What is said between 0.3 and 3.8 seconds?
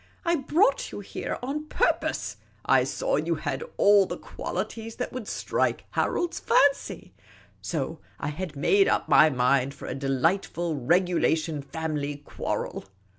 brought you here on purpose. I saw you had